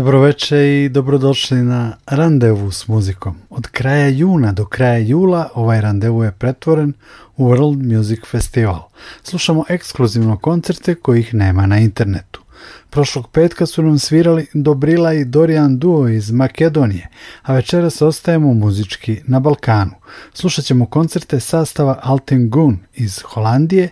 [0.00, 3.36] Dobroveče i dobrodošli na randevu s muzikom.
[3.50, 6.92] Od kraja juna do kraja jula ovaj randevu je pretvoren
[7.36, 8.82] u World Music Festival.
[9.22, 12.40] Slušamo ekskluzivno koncerte kojih nema na internetu.
[12.90, 17.08] Prošlog petka su nam svirali Dobrila i Dorian Duo iz Makedonije,
[17.42, 19.92] a večeras ostajemo muzički na Balkanu.
[20.34, 23.88] Slušat ćemo koncerte sastava Alten Gun iz Holandije,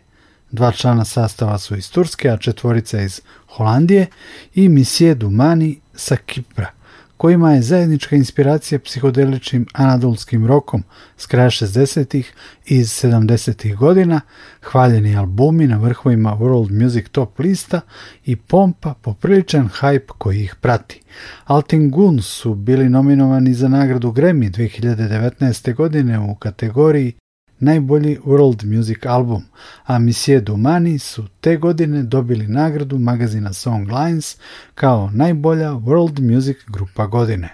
[0.51, 4.07] dva člana sastava su iz Turske, a četvorica iz Holandije
[4.55, 6.71] i Misije Dumani sa Kipra,
[7.17, 10.83] kojima je zajednička inspiracija psihodeličnim anadolskim rokom
[11.17, 12.33] s kraja 60-ih
[12.67, 14.21] i iz 70-ih godina,
[14.63, 17.81] hvaljeni albumi na vrhovima World Music Top lista
[18.25, 21.01] i pompa popriličan hype koji ih prati.
[21.45, 25.75] Altin Guns su bili nominovani za nagradu Grammy 2019.
[25.75, 27.13] godine u kategoriji
[27.61, 29.43] najbolji world music album,
[29.85, 34.37] a Monsieur Dumani su te godine dobili nagradu magazina Songlines
[34.75, 37.49] kao najbolja world music grupa godine.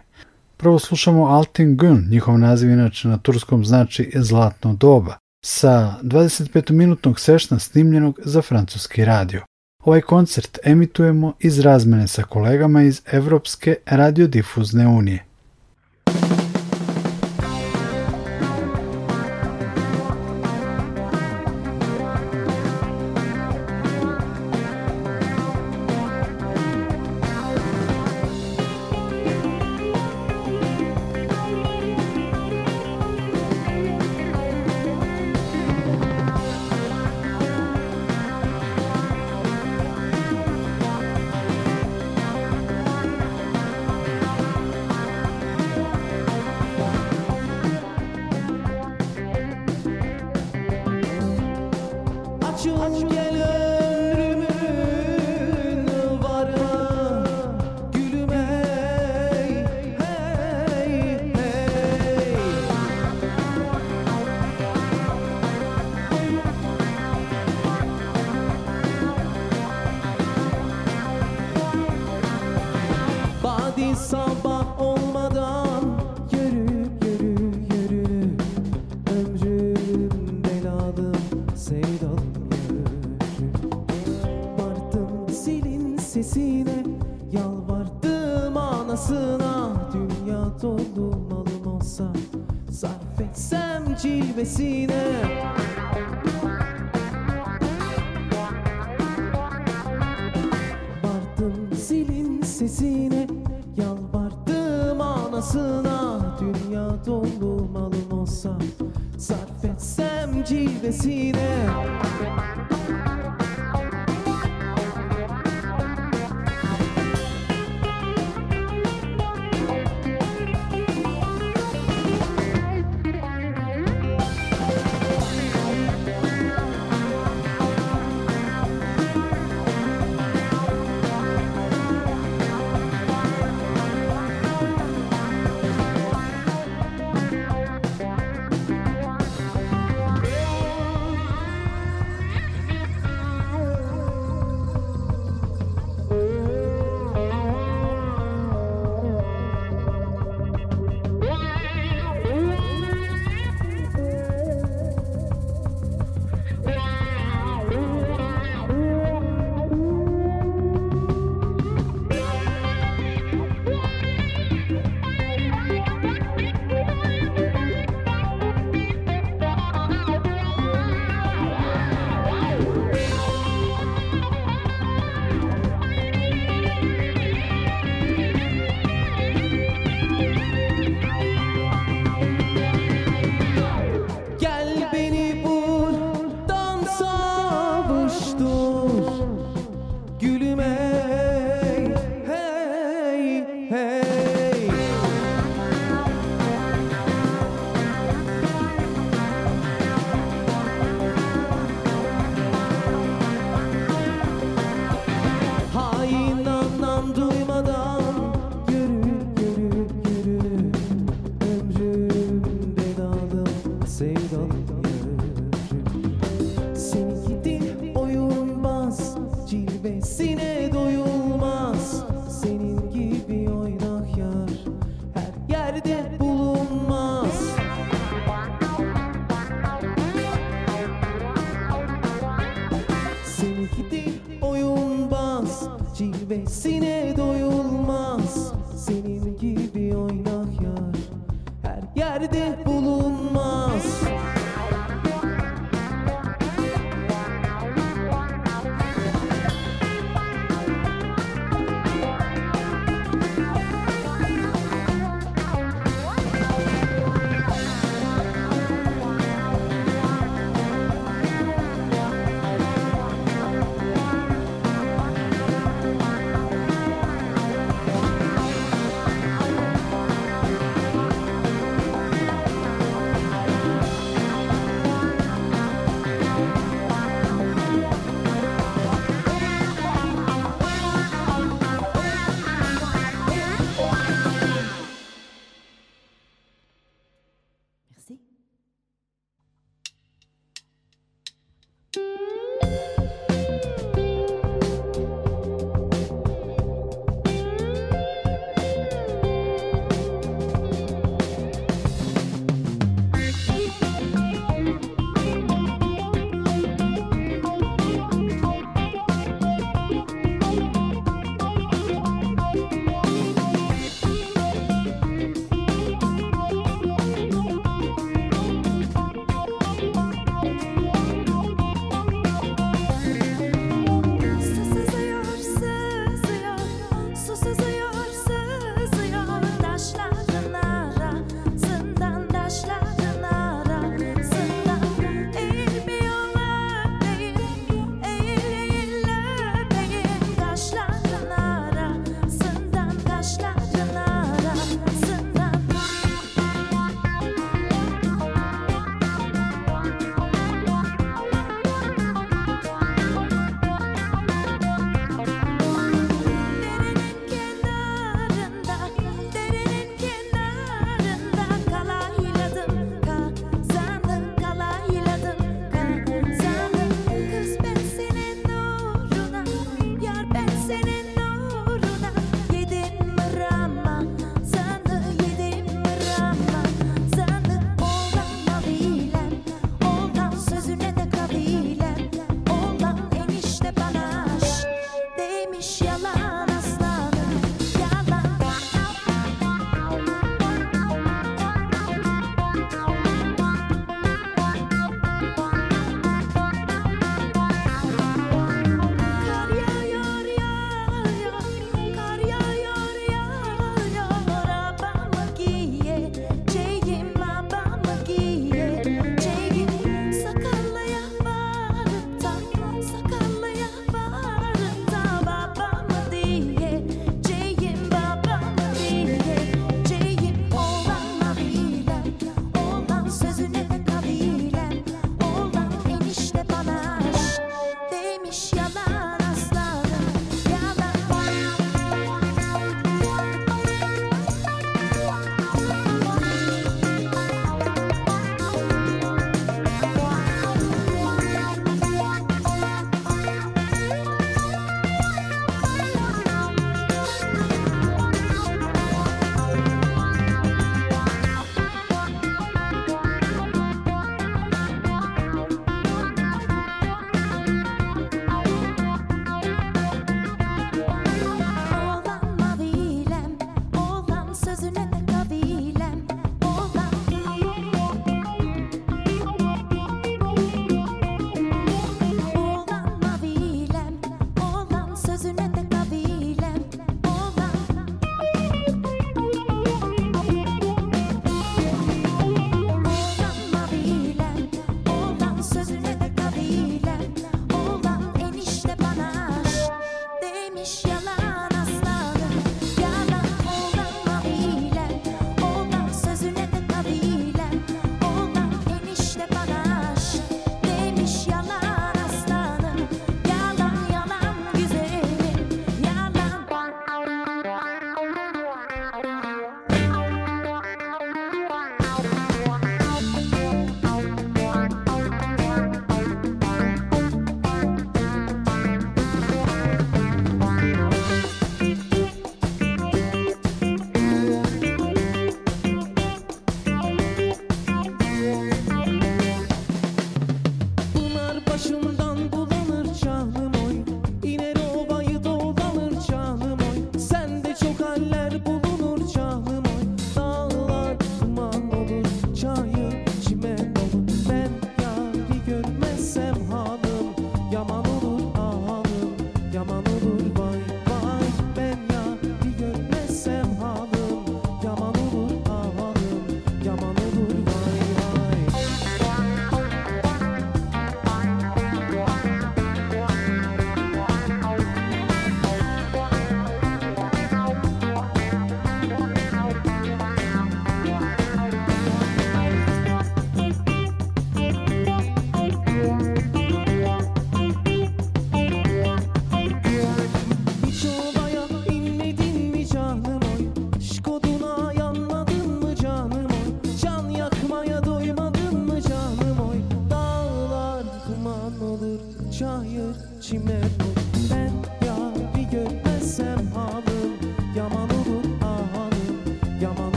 [0.57, 7.59] Prvo slušamo Altin Gun, njihov naziv inače na turskom znači Zlatno doba, sa 25-minutnog sešna
[7.59, 9.43] snimljenog za francuski radio.
[9.85, 15.25] Ovaj koncert emitujemo iz razmene sa kolegama iz Evropske radiodifuzne unije.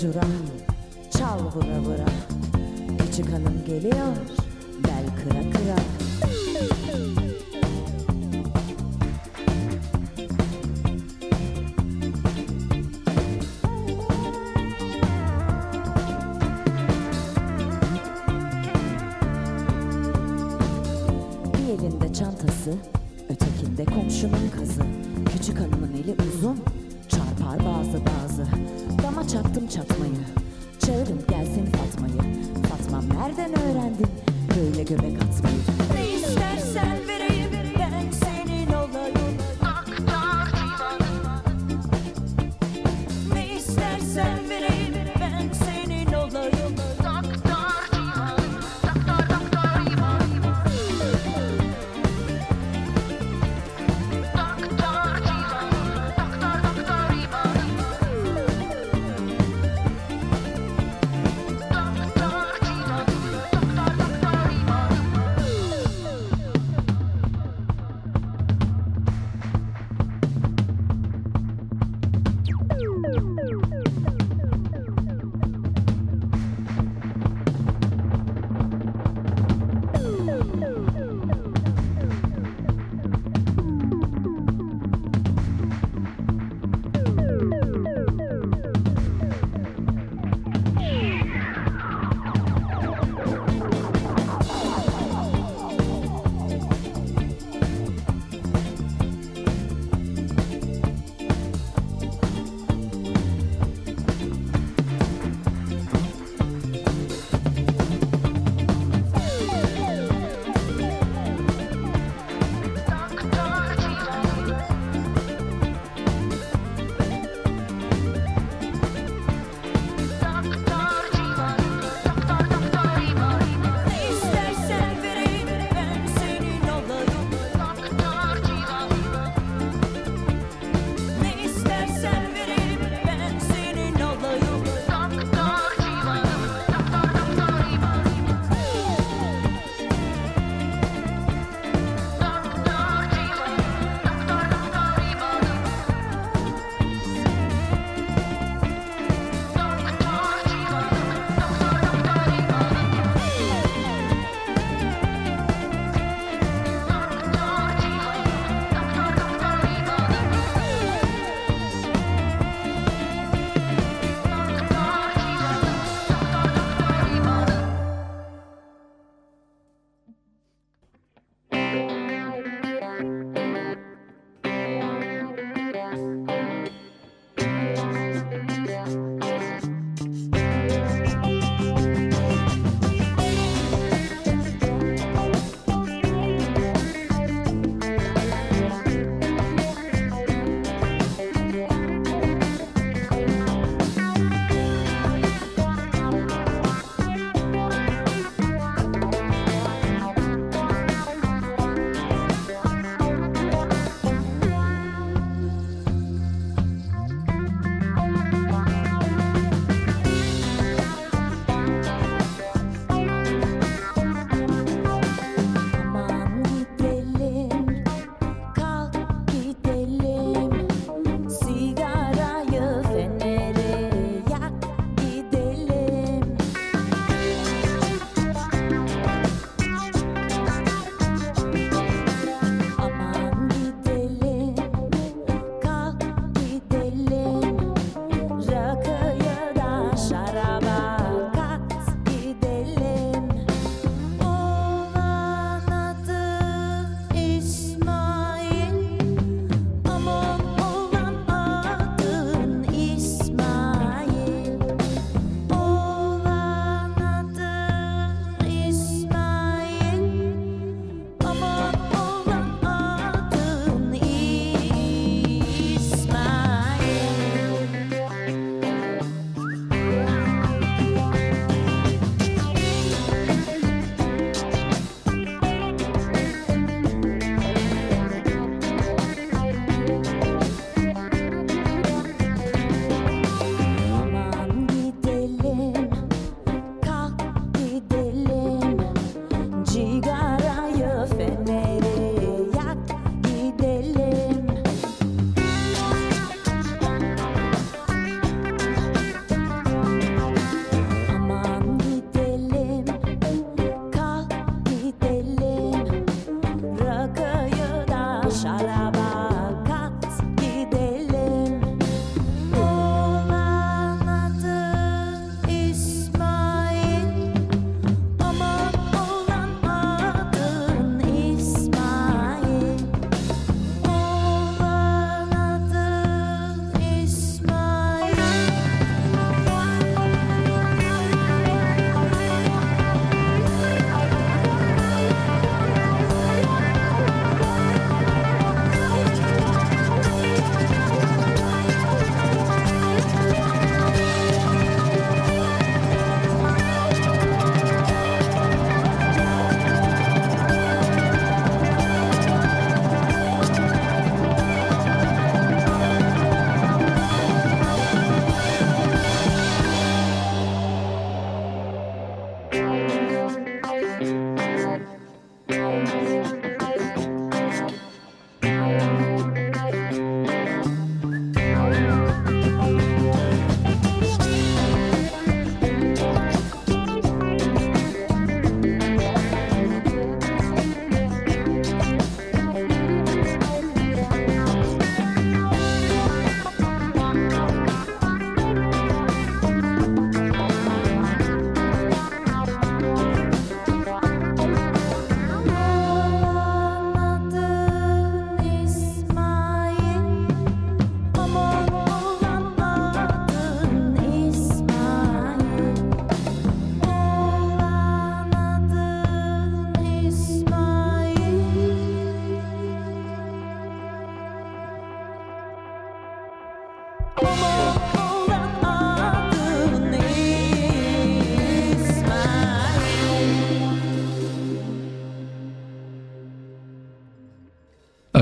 [0.00, 0.30] curam
[1.18, 2.06] Çal vura vura.
[2.98, 4.16] Küçük hanım geliyor
[4.84, 5.76] Bel kıra kıra.
[21.54, 22.74] Bir elinde çantası
[23.28, 24.82] Ötekinde komşunun kazı.
[25.32, 26.56] Küçük hanımın eli uzun
[27.50, 28.46] yapar bazı bazı.
[29.02, 30.12] Dama çattım çatmayı.
[30.78, 32.34] Çağırın gelsin Fatma'yı.
[32.68, 34.06] Fatma nereden öğrendin
[34.56, 35.56] böyle göbek atmayı?
[35.94, 36.99] Ne istersen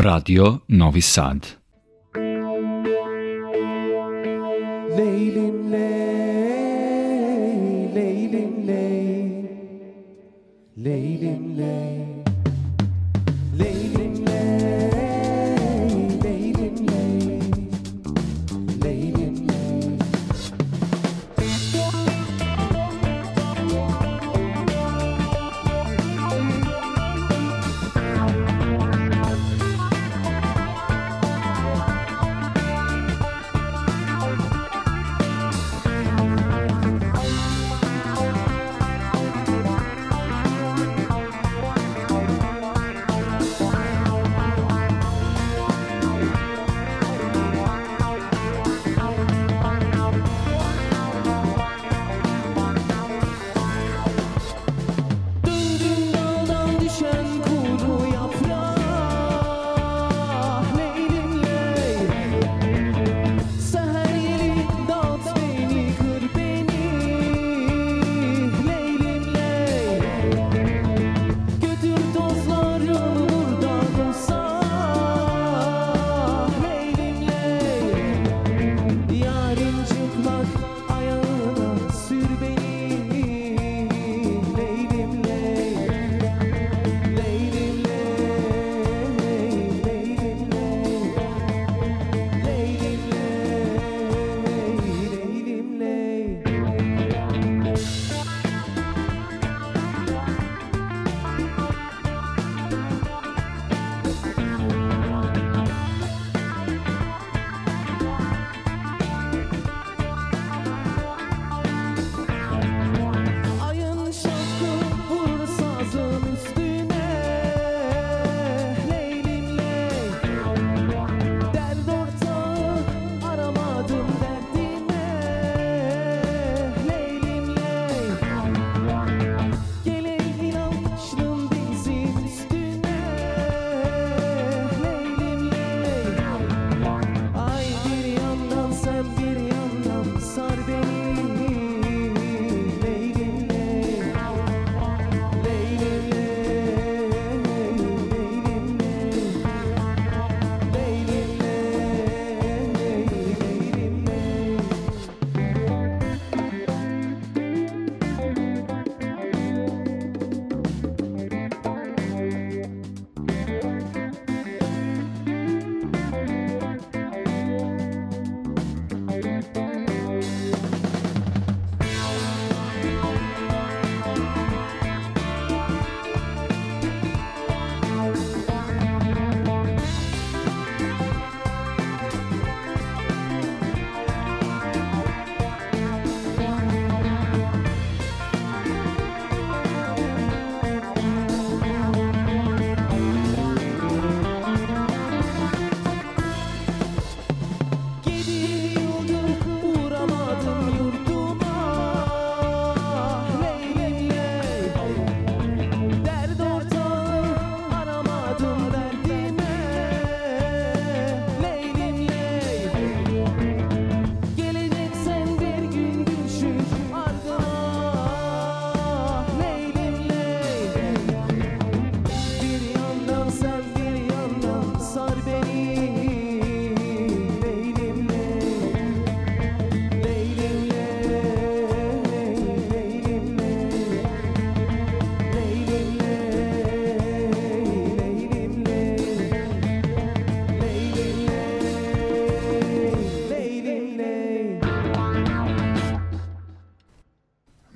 [0.01, 1.58] Radio Novi Sad.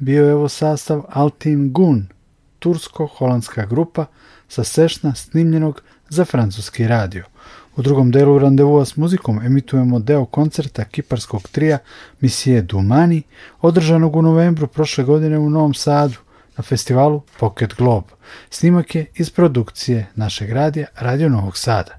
[0.02, 2.06] Bio je ovo sastav Altin Gun,
[2.58, 4.06] tursko-holandska grupa
[4.48, 7.24] sa sešna snimljenog za francuski radio.
[7.76, 11.78] U drugom delu randevua s muzikom emitujemo deo koncerta kiparskog trija
[12.20, 13.22] Misije Dumani,
[13.60, 16.18] održanog u novembru prošle godine u Novom Sadu
[16.56, 18.08] na festivalu Pocket Globe.
[18.50, 21.98] Snimak je iz produkcije našeg radija Radio Novog Sada.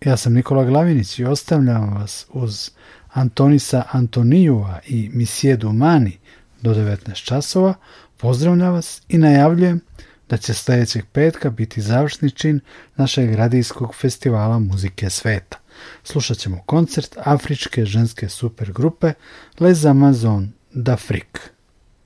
[0.00, 2.70] Ja sam Nikola Glavinić i ostavljam vas uz
[3.12, 6.18] Antonisa Antonijua i Misije Dumani
[6.64, 7.74] do 19 časova.
[8.16, 9.80] Pozdravljam vas i najavljujem
[10.28, 12.60] da će sljedećeg petka biti završni čin
[12.96, 15.58] našeg radijskog festivala muzike sveta.
[16.04, 19.12] Slušat ćemo koncert afričke ženske supergrupe
[19.60, 21.40] Les Amazon d'Afrique.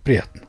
[0.02, 0.42] Prijatno!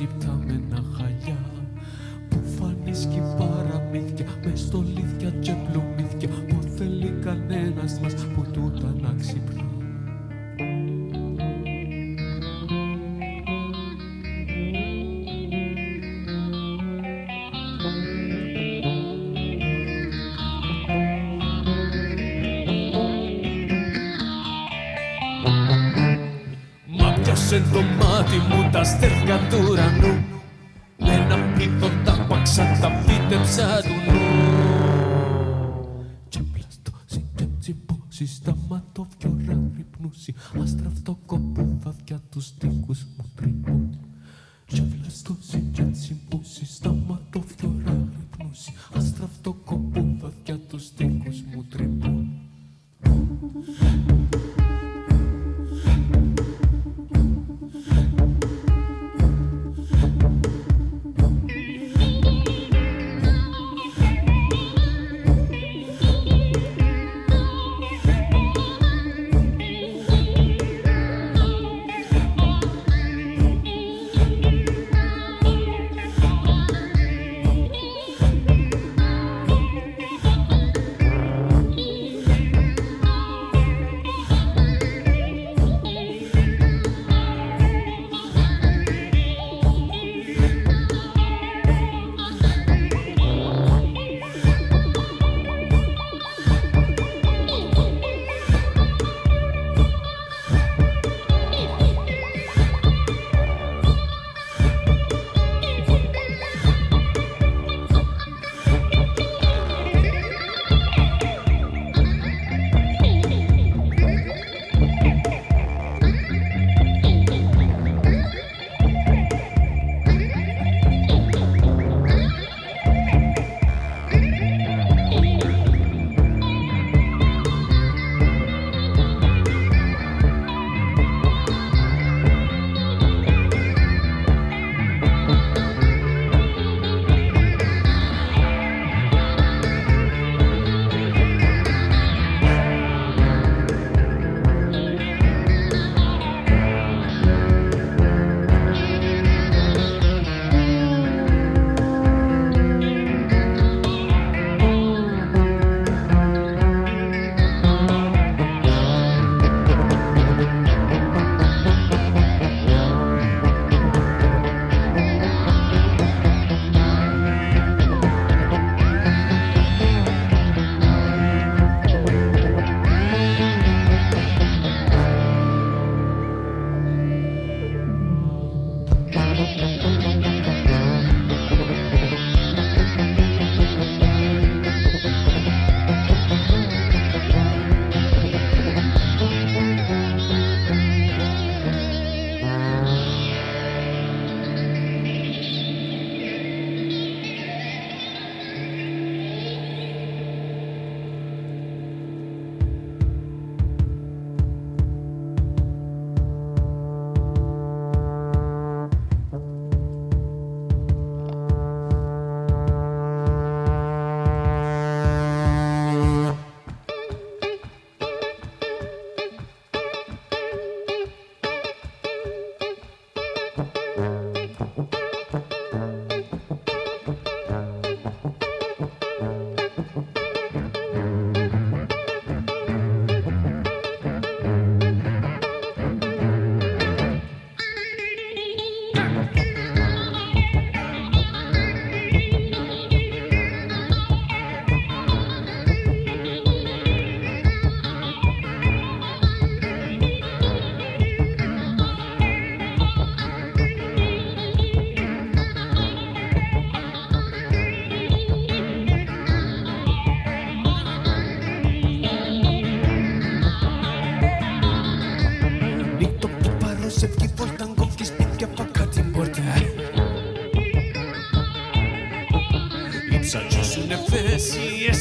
[0.00, 1.38] Πιτάμε με ένα χαλιά
[2.28, 3.08] που φανείς
[3.38, 9.64] παραμύθια μες στολίδια και πλουμίδια που θέλει κανένας μας που τούτα να ξυπνά.
[26.98, 27.62] Μα πιάσε
[27.98, 30.19] μάτι μου τα στέρια caricatura no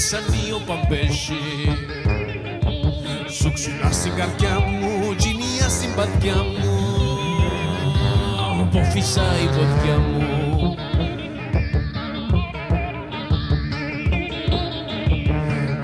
[0.09, 1.33] συνεφέσει εσανίο παμπέζι
[3.29, 6.77] Σου ξυλά στην καρδιά μου, τζινία στην παδιά μου.
[8.71, 10.75] Που φυσάει η βοδιά μου.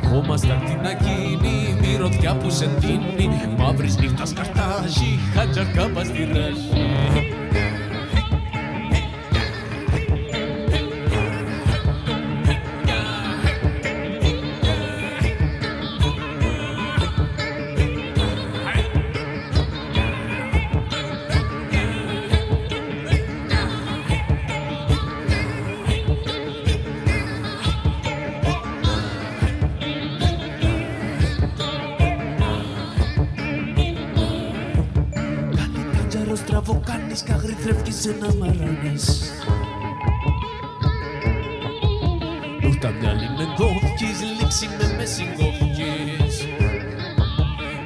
[0.09, 3.29] Χώμα στα κτηνακίνη, μυρωδιά που σε ντύνει.
[3.57, 6.54] Μαύρης νύχτας καρτάζει, χατζαρκάπα στη ράση Τζάρο
[37.15, 39.31] στραβό κάνεις κι αγριθρεύκεις ένα μαράνες.
[42.61, 46.47] Νούχτα μυαλί με κόφκεις, λήξη με με συγκόφκεις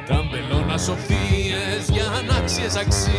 [0.05, 3.15] Τραμπελώνα σοφίες για ανάξιες αξίες.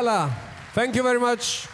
[0.00, 0.30] Voilà.
[0.74, 1.68] Thank you very much.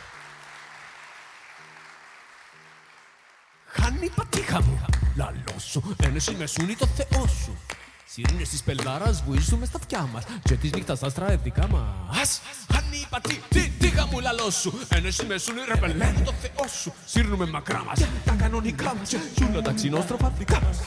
[3.66, 4.84] Χάνει πατήχα μου,
[5.16, 7.58] λαλό σου, ένεση με σούνι το Θεό σου.
[8.06, 10.24] Σιρήνες της πελάρας βουίζουμε στα αυτιά μας.
[10.42, 12.40] Και της νύχτας τα άστρα δικά μας.
[12.72, 14.78] Χάνει πατή, τι, τίγα μου λαλό σου.
[14.88, 16.92] Ένεση με σούνι ρε πελένει το Θεό σου.
[17.06, 19.14] Σύρνουμε μακρά μας, τα κανονικά μας.
[19.34, 20.78] Κι όλα τα ξινόστροφα δικά μας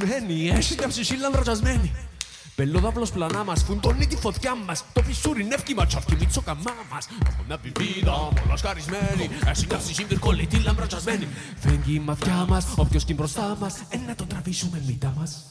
[0.00, 1.92] μπολα σκαρισμένη Έχεις μια ψυχή λανδροτζασμένη
[2.54, 4.84] Πελόδαυλος πλανά μας, φουντώνει τη φωτιά μας.
[4.92, 7.08] Το φυσούρι νεύκι μας τσαφκι μίτσο καμά μας.
[7.28, 13.04] Έχω μια βιβίδα, πολλά σκαρισμένη Έχει μια ψυχή βυρκολίτη λαμπρατζασμένη Φέγγει η μαθιά μας, όποιος
[13.04, 15.44] κι μπροστά μας Ε, να το τραβήσουμε μύτα μας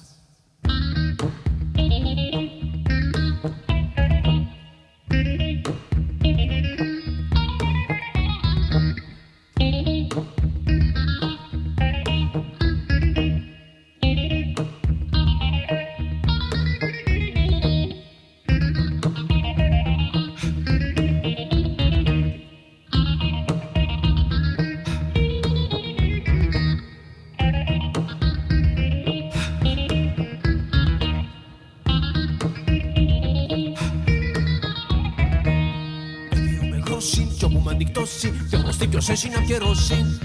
[39.30, 40.20] να πιερώσει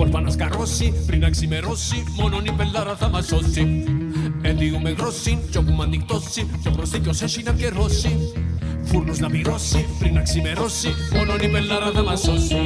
[0.00, 2.04] κόλπα να σκαρώσει πριν να ξημερώσει.
[2.20, 3.84] Μόνον η πελάρα θα μας σώσει.
[4.42, 6.46] Ενδιούμε γρόση, κι όπου μ' ανοιχτώσει.
[6.62, 8.32] Πιο γνωστή ποιος έχει να καιρώσει.
[8.84, 10.88] Φούρνους να πυρώσει πριν να ξημερώσει.
[11.14, 12.56] Μόνον η πελάρα θα μας σώσει.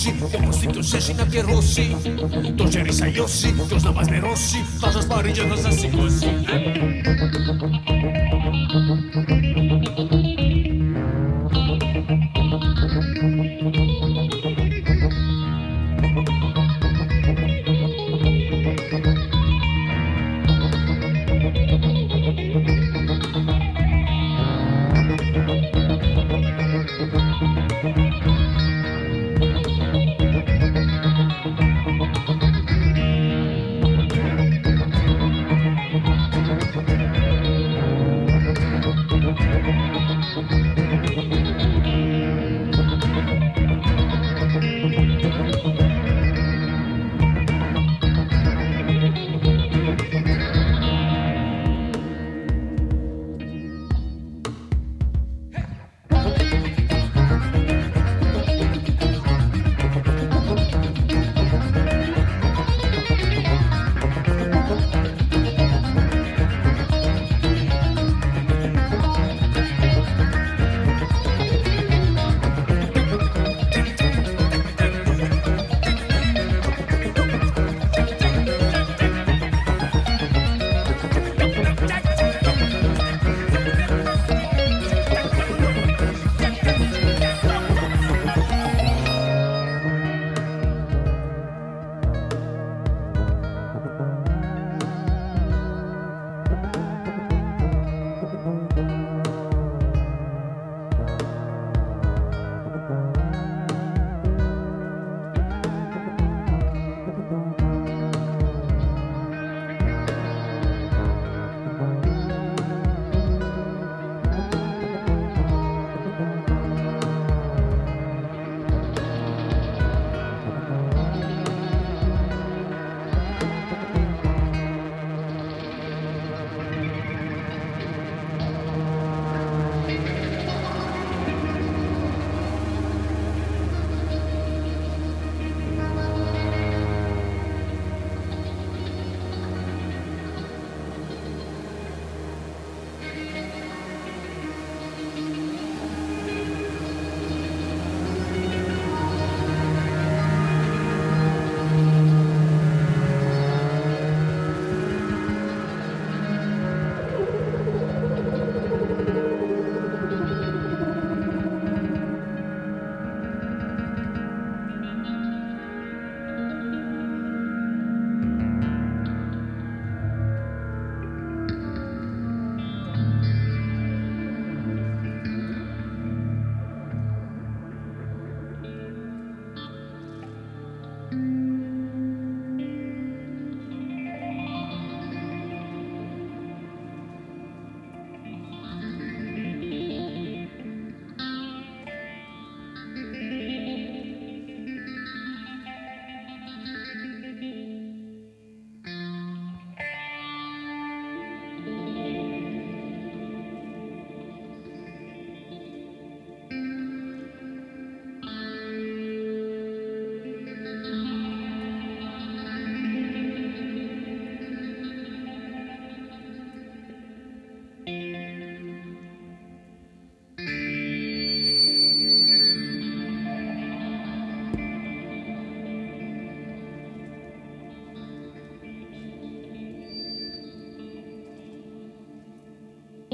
[0.00, 1.94] rossi, opposti tu sessi na che rossi,
[2.54, 6.26] tu c'eri sai ossi, tu snabas ne rossi, fasas paringia cosa si così.
[6.26, 6.39] Assim.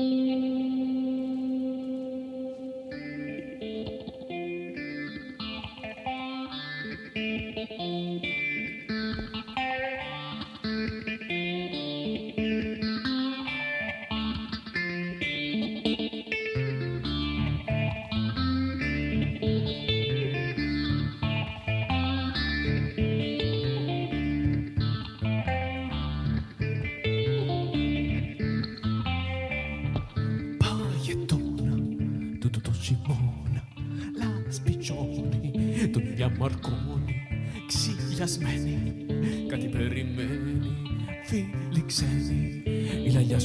[0.07, 0.66] Musik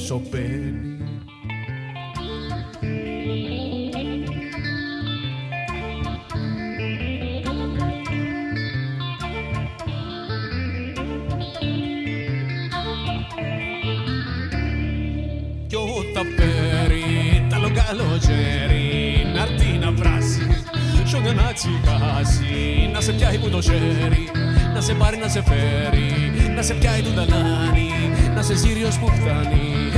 [0.06, 0.96] σωπαίνει
[15.66, 20.46] Κι όταν φέρει τα καλοκαίρι να έρθει να βράσει
[21.06, 24.28] Σόγια να τσιγάσει, να σε πιάει που το χέρι
[24.74, 27.92] Να σε πάρει να σε φέρει, να σε πιάει του ταλάνι
[28.34, 29.92] Να σε σύριος που φτάνει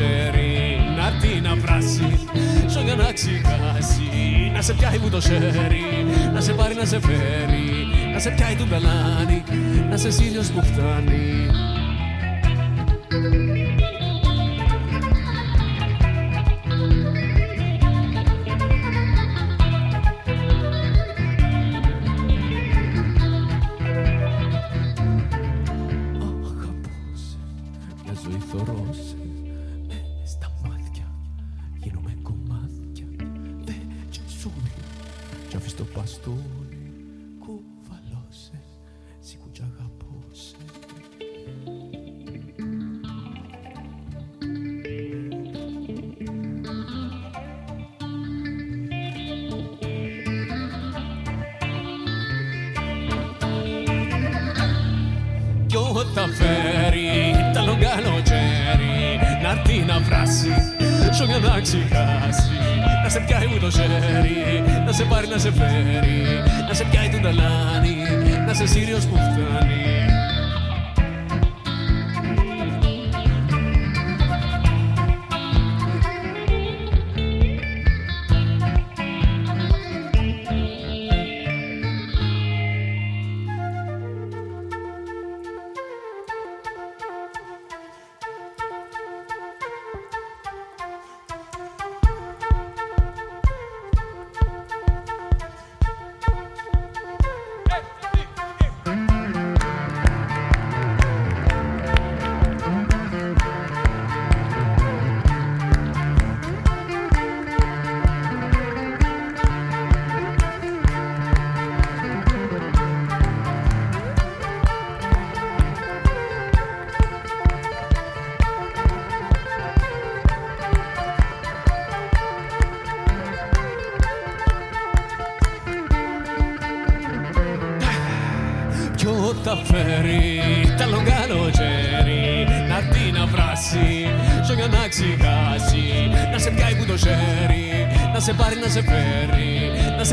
[0.00, 2.26] λογκάνο ζέρι Να τι να βράσει.
[2.68, 7.00] Σω για να ξεχάσει Να σε πιάει που το σέρι Να σε πάρει να σε
[7.00, 9.42] φέρει Να σε πιάει του μπελάνι.
[9.90, 11.50] Να σε σύριος που φτάνει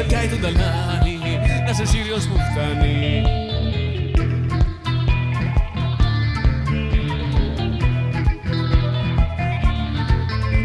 [0.08, 1.20] Να σε πιάει τον ταλάνι
[1.66, 3.22] Να σε σύριος που φτάνει.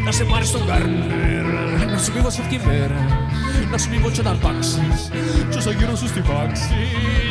[0.04, 1.44] Να σε πάρει στον καρνέρ
[1.92, 3.30] Να σου πει πως φεύγει η μέρα.
[3.70, 5.10] Να σου πει πως όταν πάξεις
[5.50, 6.74] Κι όσο γύρω σου στη βάξη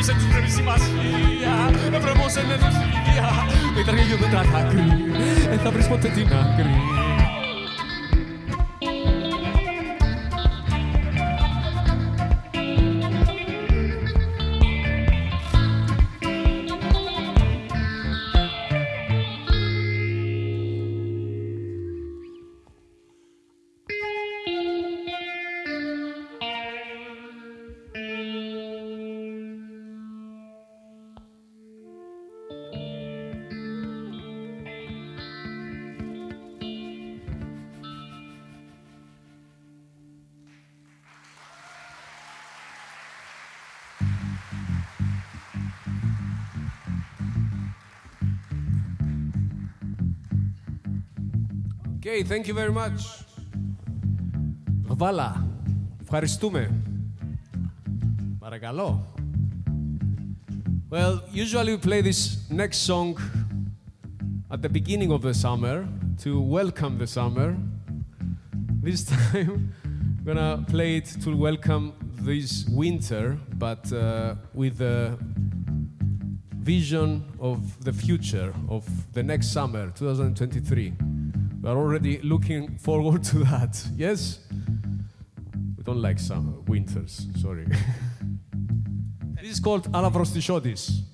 [0.00, 1.54] Σε τους πρέπει σημασία.
[1.90, 3.28] Να βρεμός εν ενωσία
[3.76, 4.84] Με τα γέλιο δεν τα άκρη
[5.48, 6.74] Δεν θα βρεις ποτέ την άκρη
[52.01, 53.25] Okay, thank you very much.
[54.87, 55.47] Βάλα.
[56.01, 56.81] Ευχαριστούμε.
[58.39, 59.05] Παρακαλώ.
[60.89, 63.17] Well, usually we play this next song
[64.49, 65.85] at the beginning of the summer
[66.23, 67.57] to welcome the summer.
[68.81, 75.17] This time, I'm gonna play it to welcome this winter, but uh, with the
[76.55, 81.10] vision of the future of the next summer, 2023.
[81.62, 83.80] We are already looking forward to that.
[83.94, 84.40] Yes?
[85.76, 87.66] We don't like summer, winters, sorry.
[89.40, 91.11] this is called Alavrostichotis.